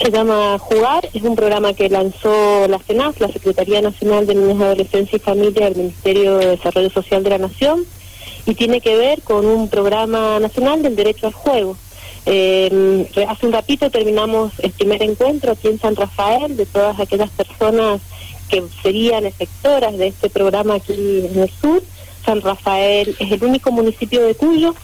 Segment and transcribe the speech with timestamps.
[0.00, 4.60] se llama Jugar, es un programa que lanzó la CENAF, la Secretaría Nacional de Niños,
[4.60, 7.84] Adolescencia y Familia del Ministerio de Desarrollo Social de la Nación,
[8.46, 11.76] y tiene que ver con un programa nacional del derecho al juego.
[12.24, 17.30] Eh, hace un ratito terminamos el primer encuentro aquí en San Rafael de todas aquellas
[17.30, 18.00] personas
[18.48, 21.82] que serían efectoras de este programa aquí en el sur.
[22.24, 24.74] San Rafael es el único municipio de Cuyo,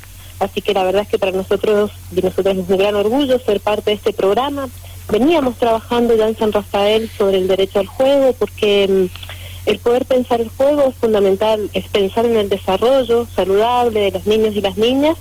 [0.41, 3.61] así que la verdad es que para nosotros, y nosotros es un gran orgullo ser
[3.61, 4.69] parte de este programa.
[5.09, 10.05] Veníamos trabajando ya en San Rafael sobre el derecho al juego porque mm, el poder
[10.05, 14.61] pensar el juego es fundamental, es pensar en el desarrollo saludable de los niños y
[14.61, 15.17] las niñas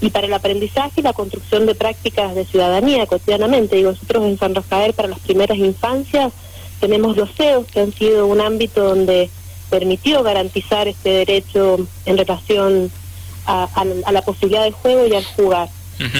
[0.00, 3.76] y para el aprendizaje y la construcción de prácticas de ciudadanía cotidianamente.
[3.76, 6.32] Digo, nosotros en San Rafael para las primeras infancias
[6.80, 9.30] tenemos los CEOs que han sido un ámbito donde
[9.70, 12.90] permitió garantizar este derecho en relación
[13.46, 13.68] a,
[14.12, 15.68] la posibilidad del juego y al jugar.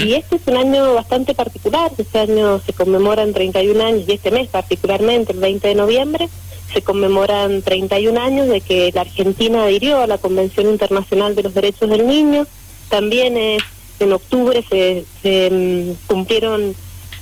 [0.04, 4.30] Y este es un año bastante particular, este año se conmemoran 31 años, y este
[4.30, 6.28] mes particularmente, el 20 de noviembre,
[6.72, 11.54] se conmemoran 31 años de que la Argentina adhirió a la Convención Internacional de los
[11.54, 12.46] Derechos del Niño,
[12.88, 16.74] también en octubre se, mm, cumplieron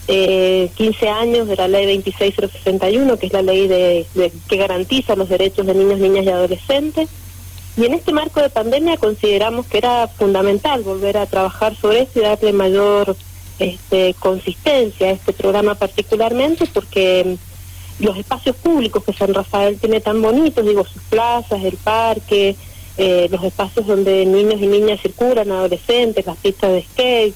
[0.08, 4.06] eh, 15 años de la ley 26061, que es la ley de,
[4.48, 7.08] que garantiza los derechos de niños, niñas y adolescentes.
[7.76, 12.20] Y en este marco de pandemia consideramos que era fundamental volver a trabajar sobre esto
[12.20, 13.14] y darle mayor
[13.58, 20.00] este, consistencia a este programa particularmente porque mm, los espacios públicos que San Rafael tiene
[20.00, 22.56] tan bonitos, digo, sus plazas, el parque,
[22.96, 27.34] eh, los espacios donde niños y niñas circulan, adolescentes, las pistas de skate,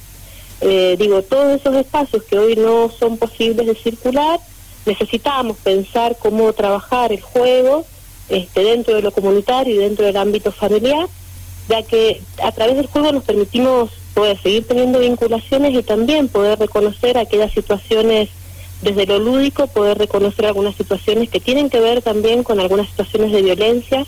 [0.62, 4.41] eh, digo, todos esos espacios que hoy no son posibles de circular,
[4.86, 7.84] necesitamos pensar cómo trabajar el juego
[8.30, 11.08] este, dentro de lo comunitario y dentro del ámbito familiar,
[11.68, 16.58] ya que a través del juego nos permitimos poder seguir teniendo vinculaciones y también poder
[16.58, 18.28] reconocer aquellas situaciones
[18.82, 23.32] desde lo lúdico, poder reconocer algunas situaciones que tienen que ver también con algunas situaciones
[23.32, 24.06] de violencia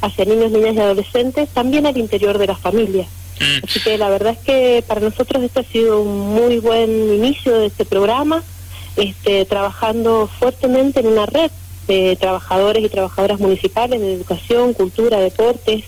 [0.00, 3.06] hacia niños, niñas y adolescentes, también al interior de la familia.
[3.40, 3.64] Mm.
[3.64, 7.58] Así que la verdad es que para nosotros este ha sido un muy buen inicio
[7.58, 8.42] de este programa,
[8.96, 11.50] este, trabajando fuertemente en una red
[11.88, 15.84] de trabajadores y trabajadoras municipales de educación, cultura, deportes,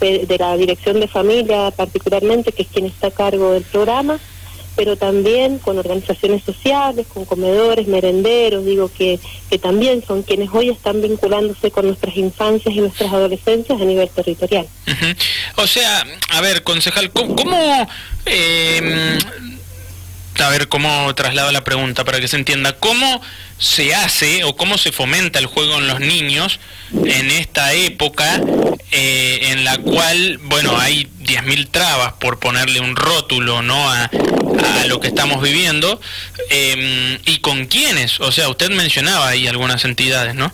[0.00, 4.18] de la dirección de familia particularmente, que es quien está a cargo del programa,
[4.74, 10.68] pero también con organizaciones sociales, con comedores, merenderos, digo que, que también son quienes hoy
[10.68, 14.66] están vinculándose con nuestras infancias y nuestras adolescencias a nivel territorial.
[15.56, 17.86] O sea, a ver, concejal, ¿cómo,
[18.26, 19.18] eh,
[20.38, 23.22] a ver cómo traslado la pregunta para que se entienda, ¿cómo
[23.58, 26.60] se hace o cómo se fomenta el juego en los niños
[26.92, 28.40] en esta época
[28.92, 33.90] eh, en la cual, bueno, hay 10.000 trabas por ponerle un rótulo ¿no?
[33.90, 34.10] a,
[34.86, 36.00] lo que estamos viviendo
[36.50, 38.20] em, y con quiénes?
[38.20, 40.52] O sea, usted mencionaba ahí algunas entidades, ¿no?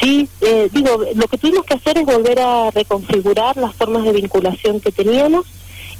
[0.00, 4.12] Sí, eh, digo, lo que tuvimos que hacer es volver a reconfigurar las formas de
[4.12, 5.46] vinculación que teníamos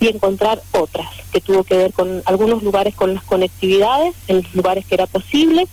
[0.00, 4.54] y encontrar otras, que tuvo que ver con algunos lugares con las conectividades, en los
[4.54, 5.66] lugares que era posible,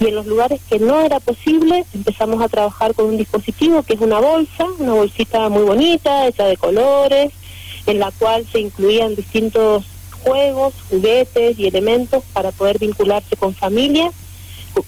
[0.00, 3.94] y en los lugares que no era posible empezamos a trabajar con un dispositivo que
[3.94, 7.32] es una bolsa, una bolsita muy bonita, hecha de colores,
[7.86, 9.84] en la cual se incluían distintos
[10.22, 14.10] juegos, juguetes y elementos para poder vincularse con familia,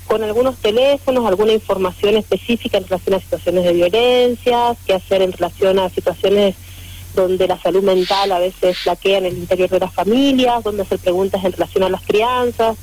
[0.07, 5.33] con algunos teléfonos, alguna información específica en relación a situaciones de violencia, qué hacer en
[5.33, 6.55] relación a situaciones
[7.15, 10.99] donde la salud mental a veces flaquea en el interior de las familias, donde hacer
[10.99, 12.77] preguntas en relación a las crianzas.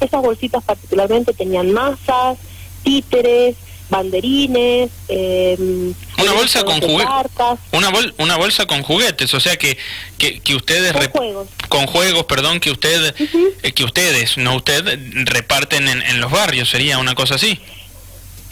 [0.00, 2.38] Esas bolsitas particularmente tenían masas,
[2.82, 3.56] títeres,
[3.90, 5.56] banderines, eh,
[6.18, 7.08] una bolsa con juguetes,
[7.72, 9.76] una, una bolsa con juguetes, o sea que
[10.18, 13.14] que, que ustedes con juegos, con juegos, perdón, que usted
[13.62, 17.60] eh, que ustedes, no usted reparten en, en los barrios, sería una cosa así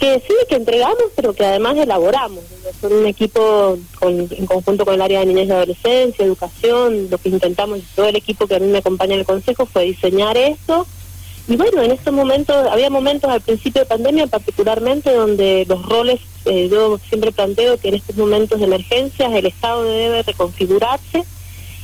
[0.02, 2.42] que sí, que entregamos, pero que además elaboramos.
[2.82, 7.78] Un equipo en conjunto con el área de niñez y adolescencia, educación, lo que intentamos,
[7.94, 10.88] todo el equipo que a mí me acompaña en el Consejo fue diseñar esto.
[11.46, 16.20] Y bueno, en estos momentos, había momentos al principio de pandemia particularmente donde los roles,
[16.46, 21.22] eh, yo siempre planteo que en estos momentos de emergencia el Estado debe reconfigurarse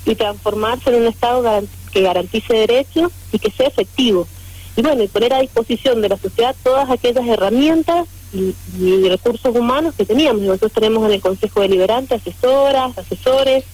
[0.04, 1.62] y transformarse en un Estado
[1.92, 4.26] que garantice derechos y que sea efectivo
[4.78, 8.54] y bueno, y poner a disposición de la sociedad todas aquellas herramientas y,
[9.08, 10.42] recursos humanos que teníamos.
[10.42, 13.64] Nosotros tenemos en el Consejo Deliberante asesoras, asesores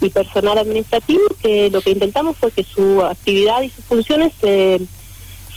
[0.00, 4.80] y personal administrativo que lo que intentamos fue que su actividad y sus funciones se,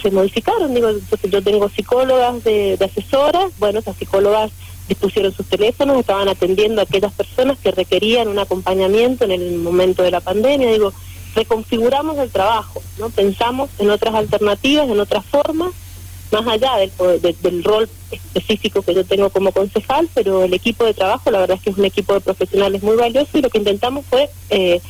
[0.02, 0.74] se modificaron.
[0.74, 0.90] Digo,
[1.30, 4.52] yo tengo psicólogas de, de asesoras, bueno, esas psicólogas
[4.90, 10.04] dispusieron sus teléfonos, estaban atendiendo a aquellas personas que requerían un acompañamiento en el momento
[10.04, 10.70] de la pandemia.
[10.70, 10.92] Digo,
[11.36, 13.10] reconfiguramos el trabajo, ¿no?
[13.10, 15.72] Pensamos en otras alternativas, en otras formas,
[16.32, 21.32] más allá del, rol específico que yo tengo como concejal, pero el equipo de trabajo,
[21.32, 24.06] la verdad es que es un equipo de profesionales muy valioso y lo que intentamos
[24.06, 24.82] fue eh,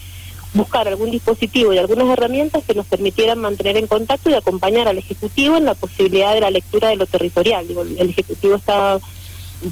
[0.54, 4.98] buscar algún dispositivo y algunas herramientas que nos permitieran mantener en contacto y acompañar al
[4.98, 7.68] Ejecutivo en la posibilidad de la lectura de lo territorial.
[7.68, 9.00] Digo, el Ejecutivo está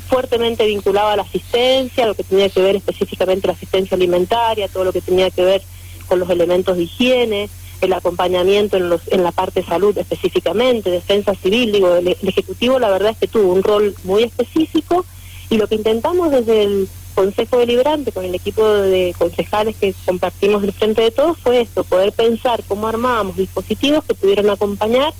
[0.07, 4.83] fuertemente vinculado a la asistencia, lo que tenía que ver específicamente la asistencia alimentaria, todo
[4.83, 5.61] lo que tenía que ver
[6.05, 7.49] con los elementos de higiene,
[7.81, 12.89] el acompañamiento en, los, en la parte salud específicamente, defensa civil, digo, el, Ejecutivo la
[12.89, 15.05] verdad es que tuvo un rol muy específico
[15.49, 20.63] y lo que intentamos desde el Consejo Deliberante con el equipo de concejales que compartimos
[20.63, 25.13] el frente de todos fue esto, poder pensar cómo armábamos dispositivos que pudieran acompañar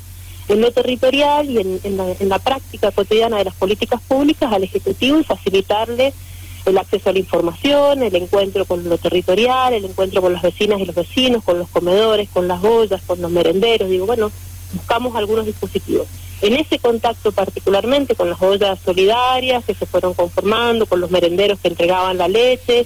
[0.47, 4.63] en lo territorial y en, la, en la práctica cotidiana de las políticas públicas al
[4.63, 6.13] Ejecutivo y facilitarle
[6.65, 10.79] el acceso a la información, el encuentro con lo territorial, el encuentro con las vecinas
[10.79, 13.89] y los vecinos, con los comedores, con las ollas, con los merenderos.
[13.89, 14.31] Digo, bueno,
[14.73, 16.07] buscamos algunos dispositivos.
[16.41, 21.59] En ese contacto particularmente con las ollas solidarias que se fueron conformando, con los merenderos
[21.59, 22.85] que entregaban la leche,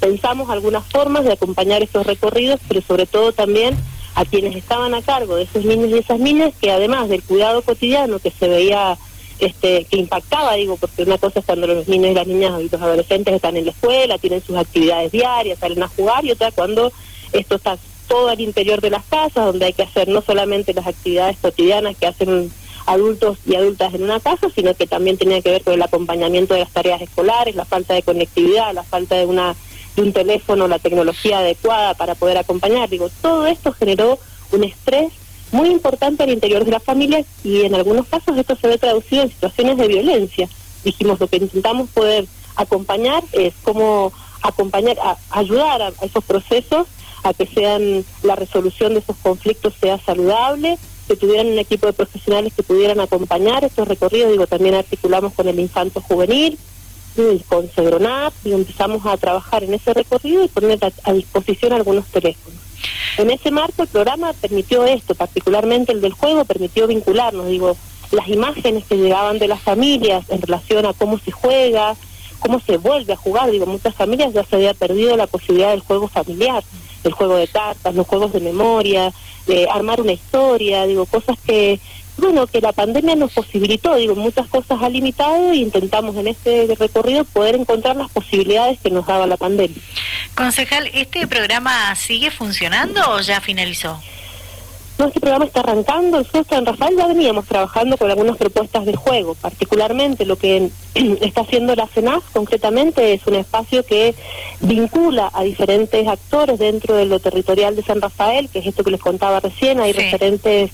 [0.00, 3.76] pensamos algunas formas de acompañar esos recorridos, pero sobre todo también
[4.14, 7.62] a quienes estaban a cargo de esos niños y esas niñas, que además del cuidado
[7.62, 8.98] cotidiano que se veía
[9.40, 12.68] este, que impactaba, digo, porque una cosa es cuando los niños y las niñas y
[12.68, 16.50] los adolescentes están en la escuela, tienen sus actividades diarias, salen a jugar, y otra
[16.50, 16.92] cuando
[17.32, 17.78] esto está
[18.08, 21.96] todo al interior de las casas, donde hay que hacer no solamente las actividades cotidianas
[21.96, 22.52] que hacen
[22.86, 26.54] adultos y adultas en una casa, sino que también tenía que ver con el acompañamiento
[26.54, 29.54] de las tareas escolares, la falta de conectividad, la falta de una
[29.96, 32.88] de un teléfono, la tecnología adecuada para poder acompañar.
[32.88, 34.18] Digo, todo esto generó
[34.52, 35.12] un estrés
[35.52, 39.22] muy importante al interior de las familias y en algunos casos esto se ve traducido
[39.22, 40.48] en situaciones de violencia.
[40.84, 42.26] Dijimos lo que intentamos poder
[42.56, 44.12] acompañar es cómo
[44.42, 46.86] acompañar, a, ayudar a, esos procesos
[47.22, 51.92] a que sean la resolución de esos conflictos sea saludable, que tuvieran un equipo de
[51.92, 56.58] profesionales que pudieran acompañar estos recorridos, digo, también articulamos con el infanto juvenil
[57.48, 62.58] con Cedronap y empezamos a trabajar en ese recorrido y poner a disposición algunos teléfonos.
[63.18, 67.76] En ese marco el programa permitió esto, particularmente el del juego, permitió vincularnos, digo,
[68.12, 71.94] las imágenes que llegaban de las familias en relación a cómo se juega,
[72.38, 75.80] cómo se vuelve a jugar, digo, muchas familias ya se había perdido la posibilidad del
[75.80, 76.64] juego familiar,
[77.04, 79.12] el juego de cartas, los juegos de memoria,
[79.46, 81.80] de armar una historia, digo, cosas que
[82.20, 86.74] bueno, que la pandemia nos posibilitó, digo, muchas cosas ha limitado e intentamos en este
[86.78, 89.82] recorrido poder encontrar las posibilidades que nos daba la pandemia.
[90.34, 94.00] Concejal, ¿este programa sigue funcionando o ya finalizó?
[95.00, 96.18] No, este programa está arrancando.
[96.18, 101.40] Nosotros en Rafael ya veníamos trabajando con algunas propuestas de juego, particularmente lo que está
[101.40, 104.14] haciendo la CENAF concretamente es un espacio que
[104.60, 108.90] vincula a diferentes actores dentro de lo territorial de San Rafael, que es esto que
[108.90, 110.70] les contaba recién, hay referentes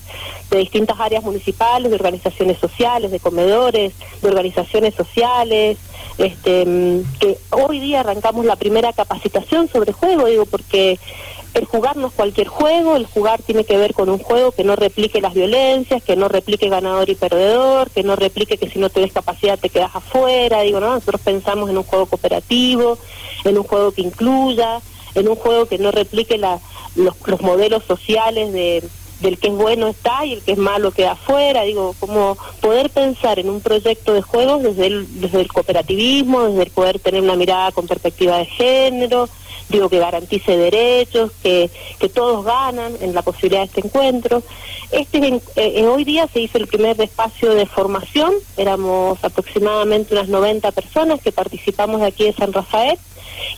[0.51, 5.77] de distintas áreas municipales, de organizaciones sociales, de comedores, de organizaciones sociales,
[6.17, 10.99] este, mm, que hoy día arrancamos la primera capacitación sobre juego, digo, porque
[11.57, 14.63] el jugar no es cualquier juego, el jugar tiene que ver con un juego que
[14.63, 18.79] no replique las violencias, que no replique ganador y perdedor, que no replique que si
[18.79, 22.97] no tienes capacidad te quedas afuera, digo, no, nosotros pensamos en un juego cooperativo,
[23.43, 24.81] en un juego que incluya,
[25.15, 26.59] en un juego que no replique la,
[26.95, 28.83] los, los modelos sociales de
[29.19, 32.91] del que es bueno está y el que es malo queda afuera, digo, como poder
[32.91, 37.21] pensar en un proyecto de juegos desde el, desde el cooperativismo, desde el poder tener
[37.21, 39.27] una mirada con perspectiva de género,
[39.69, 41.69] digo, que garantice derechos, que,
[41.99, 44.43] que todos ganan en la posibilidad de este encuentro.
[44.91, 50.71] Este eh, hoy día se hizo el primer espacio de formación, éramos aproximadamente unas 90
[50.71, 52.97] personas que participamos de aquí de San Rafael,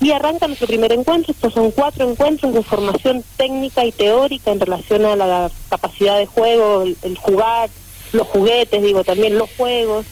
[0.02, 1.32] y arranca nuestro primer encuentro.
[1.32, 6.26] Estos son cuatro encuentros de formación técnica y teórica en relación a la capacidad de
[6.26, 7.70] juego, el jugar,
[8.12, 10.06] los juguetes, digo, también los juegos.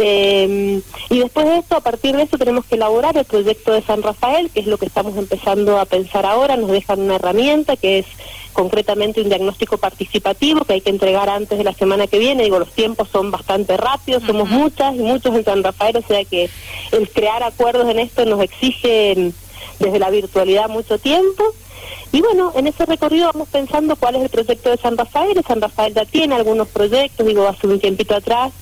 [0.00, 3.82] Eh, y después de esto, a partir de eso, tenemos que elaborar el proyecto de
[3.82, 6.56] San Rafael, que es lo que estamos empezando a pensar ahora.
[6.56, 8.06] Nos dejan una herramienta que es
[8.52, 12.44] concretamente un diagnóstico participativo que hay que entregar antes de la semana que viene.
[12.44, 16.24] Digo, los tiempos son bastante rápidos, somos muchas y muchos en San Rafael, o sea
[16.24, 16.48] que
[16.92, 19.32] el crear acuerdos en esto nos exige
[19.80, 21.42] desde la virtualidad mucho tiempo.
[22.12, 25.40] Y bueno, en ese recorrido vamos pensando cuál es el proyecto de San Rafael.
[25.46, 28.52] San Rafael ya tiene algunos proyectos, digo, hace un tiempito atrás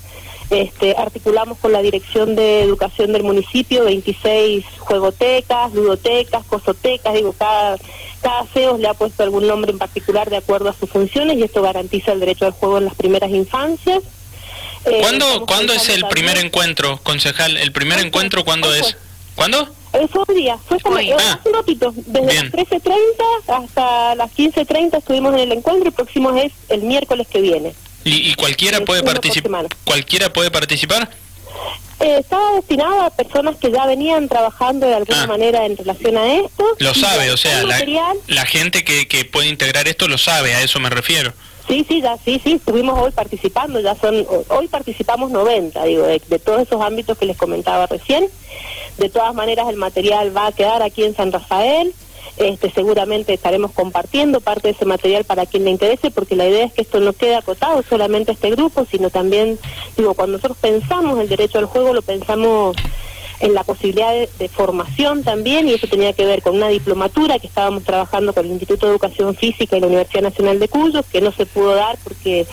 [0.51, 7.77] este, articulamos con la Dirección de Educación del municipio 26 juegotecas, ludotecas, cosotecas, digo, cada,
[8.21, 11.43] cada CEOS le ha puesto algún nombre en particular de acuerdo a sus funciones y
[11.43, 14.03] esto garantiza el derecho al juego en las primeras infancias.
[14.85, 17.57] Eh, ¿Cuándo, ¿cuándo es el primer encuentro, concejal?
[17.57, 18.97] ¿El primer encuentro cuándo es?
[19.35, 19.69] ¿Cuándo?
[20.13, 21.01] Fue hoy día, fue como Ah.
[21.41, 22.45] hace un ratito, desde Bien.
[22.45, 22.95] las 13.30
[23.49, 27.75] hasta las 15.30 estuvimos en el encuentro, el próximo es el miércoles que viene.
[28.07, 29.67] ¿Y, y cualquiera puede participar?
[29.85, 31.11] ¿Cualquiera puede participar?
[31.99, 35.27] Eh, estaba destinado a personas que ya venían trabajando de alguna Ah.
[35.27, 36.65] manera en relación a esto.
[36.79, 37.63] Lo sabe, o sea,
[38.29, 41.33] la gente que, que puede integrar esto lo sabe, a eso me refiero.
[41.67, 46.23] Sí, sí, ya, sí, sí, estuvimos hoy participando, ya son, hoy participamos 90, digo, de,
[46.29, 48.29] de todos esos ámbitos que les comentaba recién.
[48.99, 51.93] De todas maneras, el material va a quedar aquí en San Rafael.
[52.37, 56.67] Este, seguramente estaremos compartiendo parte de ese material para quien le interese, porque la idea
[56.67, 59.59] es que esto no quede acotado solamente a este grupo, sino también,
[59.97, 62.77] digo, cuando nosotros pensamos el derecho al juego, lo pensamos
[63.41, 67.39] en la posibilidad de, de formación también, y eso tenía que ver con una diplomatura
[67.39, 71.03] que estábamos trabajando con el Instituto de Educación Física y la Universidad Nacional de Cuyo,
[71.11, 72.47] que no se pudo dar porque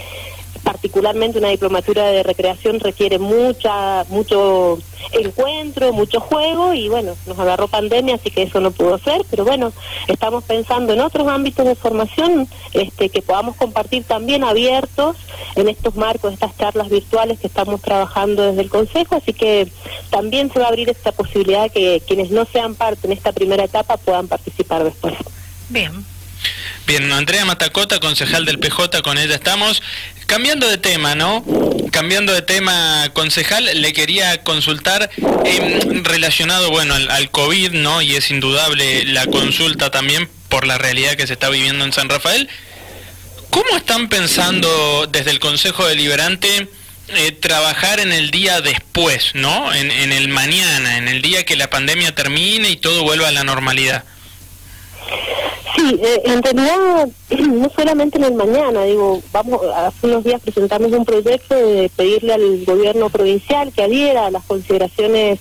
[0.64, 4.80] particularmente una diplomatura de recreación requiere mucha mucho
[5.12, 9.44] encuentro, mucho juego y bueno, nos agarró pandemia, así que eso no pudo ser, pero
[9.44, 9.74] bueno,
[10.08, 15.18] estamos pensando en otros ámbitos de formación este que podamos compartir también abiertos
[15.56, 19.68] en estos marcos, estas charlas virtuales que estamos trabajando desde el Consejo, así que
[20.10, 23.66] también se va a abrir esta posibilidad que quienes no sean parte en esta primera
[23.66, 25.14] etapa puedan participar después.
[25.70, 26.06] Bien.
[26.86, 29.82] Bien, Andrea Matacota, concejal del PJ, con ella estamos.
[30.26, 31.46] Cambiando de tema, ¿no?
[31.92, 35.10] Cambiando de tema, concejal, le quería consultar
[35.46, 38.02] em, relacionado, bueno, al, al COVID, ¿no?
[38.02, 42.10] Y es indudable la consulta también por la realidad que se está viviendo en San
[42.10, 42.50] Rafael.
[43.50, 46.68] ¿Cómo están pensando desde el Consejo Deliberante
[47.10, 49.74] eh, trabajar en el día después, ¿no?
[49.74, 53.32] En, en el mañana, en el día que la pandemia termine y todo vuelva a
[53.32, 54.06] la normalidad.
[55.76, 60.92] Sí, eh, en realidad no solamente en el mañana, digo, vamos, hace unos días presentamos
[60.92, 65.40] un proyecto de pedirle al gobierno provincial que adhiera a las consideraciones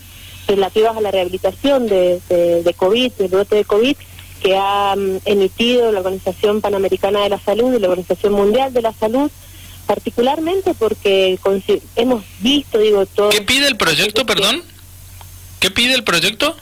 [0.48, 3.96] relativas a la rehabilitación de, de, de COVID, del brote de COVID,
[4.42, 8.82] que ha mm, emitido la Organización Panamericana de la Salud y la Organización Mundial de
[8.82, 9.30] la Salud,
[9.86, 11.38] particularmente porque
[11.96, 13.30] hemos visto, digo, todo...
[13.30, 14.62] ¿Qué pide el proyecto, perdón?
[15.60, 16.56] ¿Qué pide el proyecto?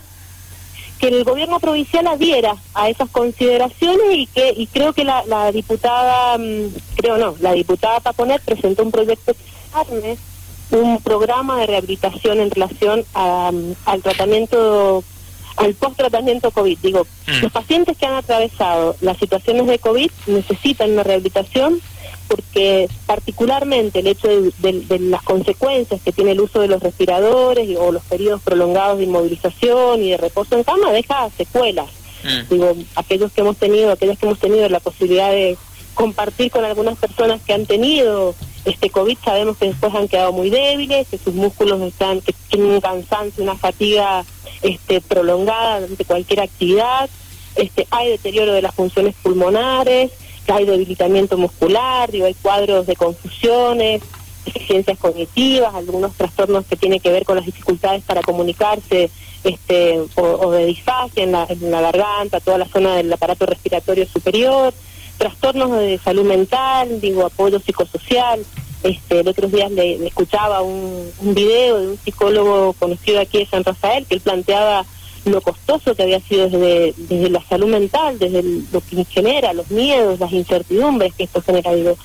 [1.01, 5.51] Que el gobierno provincial adhiera a esas consideraciones y que y creo que la, la
[5.51, 6.67] diputada mm,
[6.97, 9.33] creo no la diputada Paponet presentó un proyecto
[9.73, 10.19] carne
[10.71, 15.03] un programa de rehabilitación en relación a, mm, al tratamiento
[15.57, 17.43] al post tratamiento covid digo Mm.
[17.43, 21.81] los pacientes que han atravesado las situaciones de covid necesitan una rehabilitación
[22.31, 26.81] porque particularmente el hecho de, de- de las consecuencias que tiene el uso de los
[26.83, 31.89] respiradores y- o los periodos prolongados de inmovilización y de reposo en cama deja secuelas.
[32.23, 32.49] Mm.
[32.55, 35.57] Digo, aquellos que hemos tenido, aquellos que hemos tenido la posibilidad de
[35.95, 38.35] compartir con algunas personas que han tenido
[38.65, 42.71] este COVID, sabemos que después han quedado muy débiles, que sus músculos están, que tienen
[42.71, 44.25] un cansancio, una fatiga
[44.63, 47.09] este, prolongada durante cualquier actividad,
[47.57, 50.13] este, hay deterioro de las funciones pulmonares,
[50.55, 54.03] hay debilitamiento muscular, digo, hay cuadros de confusiones,
[54.45, 59.11] deficiencias cognitivas, algunos trastornos que tienen que ver con las dificultades para comunicarse,
[59.45, 63.47] este, o, o de disfagia en la, en la garganta, toda la zona del aparato
[63.47, 64.75] respiratorio superior,
[65.19, 68.45] trastornos de salud mental, digo, apoyo psicosocial.
[68.83, 73.39] Este, el otro día le, le escuchaba un, un video de un psicólogo conocido aquí
[73.39, 74.87] de San Rafael que él planteaba
[75.25, 79.71] lo costoso que había sido desde, desde la salud mental, desde lo que genera, los
[79.71, 81.75] miedos, las incertidumbres que esto genera.
[81.75, 81.97] Digo,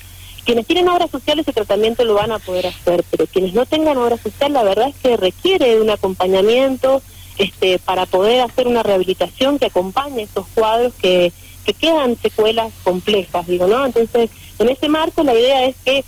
[0.44, 3.96] quienes tienen obra social ese tratamiento lo van a poder hacer, pero quienes no tengan
[3.96, 7.02] obra social, la verdad es que requiere un acompañamiento
[7.38, 11.32] este, para poder hacer una rehabilitación que acompañe estos cuadros que,
[11.64, 13.84] que quedan secuelas complejas, digo, ¿no?
[13.84, 16.04] Entonces, en ese marco la idea es que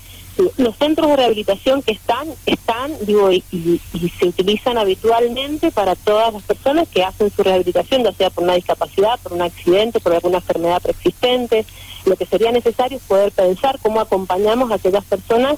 [0.57, 3.80] los centros de rehabilitación que están, están, digo, y, y-
[4.18, 8.54] se utilizan habitualmente para todas las personas que hacen su rehabilitación, ya sea por una
[8.54, 11.64] discapacidad, por un accidente, por alguna enfermedad preexistente.
[12.04, 15.57] Lo que sería necesario es poder pensar cómo acompañamos a aquellas personas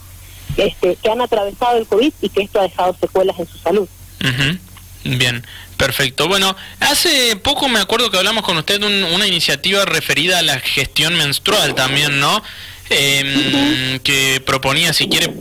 [0.57, 3.89] este, que han atravesado el COVID y que esto ha dejado secuelas en su salud.
[4.23, 4.59] Ujú.
[5.05, 5.47] Bien,
[5.79, 6.29] perfecto.
[6.29, 10.43] Bueno, hace poco me acuerdo que hablamos con usted de un- una iniciativa referida a
[10.43, 12.43] la gestión menstrual también, ¿no?
[12.92, 15.32] Em, que proponía, si quiere,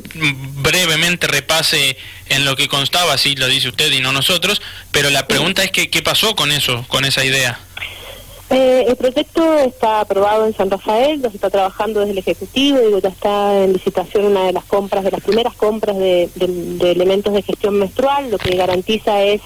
[0.62, 1.98] brevemente repase
[2.30, 5.72] en lo que constaba, así lo dice usted y no nosotros, pero la pregunta es
[5.72, 7.60] que, qué pasó con eso, con esa idea.
[8.52, 13.00] Eh, el proyecto está aprobado en San Rafael, se está trabajando desde el Ejecutivo, digo,
[13.00, 16.92] ya está en licitación una de las compras, de las primeras compras de, de- de
[16.92, 19.42] elementos de gestión menstrual, lo que garantiza es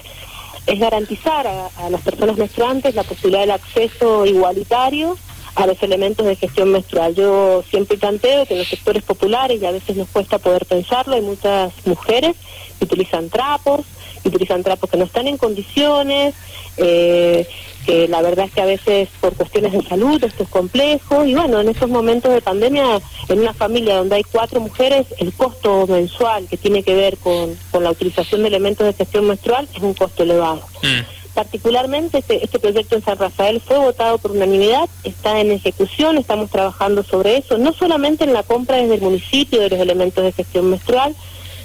[0.66, 5.18] es garantizar a, a las personas menstruantes la posibilidad del acceso igualitario
[5.54, 7.14] a los elementos de gestión menstrual.
[7.14, 11.14] Yo siempre planteo que en los sectores populares, y a veces nos cuesta poder pensarlo,
[11.14, 12.36] hay muchas mujeres
[12.78, 13.82] que utilizan trapos,
[14.24, 16.34] utilizan trapos que no están en condiciones,
[16.76, 17.46] eh,
[17.86, 21.34] que la verdad es que a veces por cuestiones de salud esto es complejo y
[21.34, 25.86] bueno, en estos momentos de pandemia, en una familia donde hay cuatro mujeres, el costo
[25.86, 29.82] mensual que tiene que ver con, con la utilización de elementos de gestión menstrual es
[29.82, 30.62] un costo elevado.
[30.82, 31.23] Mm.
[31.34, 36.48] Particularmente este, este proyecto en San Rafael fue votado por unanimidad, está en ejecución, estamos
[36.48, 40.30] trabajando sobre eso, no solamente en la compra desde el municipio de los elementos de
[40.30, 41.16] gestión menstrual,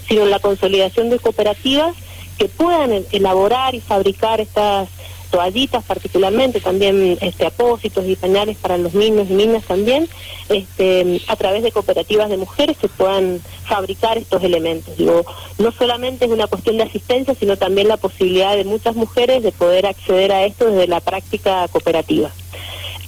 [0.07, 1.95] sino en la consolidación de cooperativas
[2.39, 4.89] que puedan elaborar y fabricar estas
[5.29, 10.07] toallitas particularmente, también este, apósitos y pañales para los niños y niñas también,
[10.49, 14.97] este, a través de cooperativas de mujeres que puedan fabricar estos elementos.
[14.97, 15.25] Digo,
[15.57, 19.51] no solamente es una cuestión de asistencia, sino también la posibilidad de muchas mujeres de
[19.51, 22.31] poder acceder a esto desde la práctica cooperativa.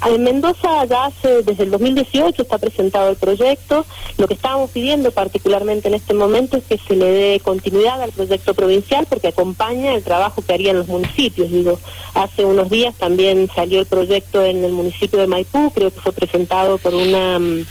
[0.05, 3.85] En Mendoza ya hace, desde el 2018 está presentado el proyecto.
[4.17, 8.11] Lo que estábamos pidiendo particularmente en este momento es que se le dé continuidad al
[8.11, 11.51] proyecto provincial porque acompaña el trabajo que harían los municipios.
[11.51, 11.79] Digo,
[12.15, 16.13] hace unos días también salió el proyecto en el municipio de Maipú, creo que fue
[16.13, 17.65] presentado por una, mm,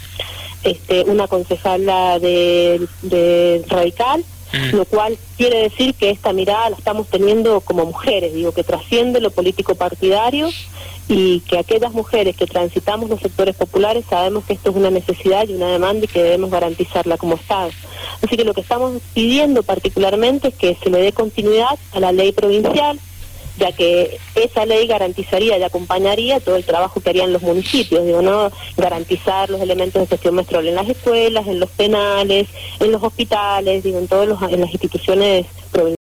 [0.62, 4.76] este, una concejala de, de Radical Mm.
[4.76, 9.20] lo cual quiere decir que esta mirada la estamos teniendo como mujeres, digo, que trasciende
[9.20, 10.49] lo político partidario
[11.10, 15.48] y que aquellas mujeres que transitamos los sectores populares sabemos que esto es una necesidad
[15.48, 17.70] y una demanda y que debemos garantizarla como Estado.
[18.22, 22.12] Así que lo que estamos pidiendo particularmente es que se le dé continuidad a la
[22.12, 23.00] ley provincial,
[23.58, 28.22] ya que esa ley garantizaría y acompañaría todo el trabajo que harían los municipios, digo,
[28.22, 28.52] ¿no?
[28.76, 32.46] Garantizar los elementos de gestión menstrual en las escuelas, en los penales,
[32.78, 36.00] en los hospitales, digo, en todos los, en las instituciones provinciales.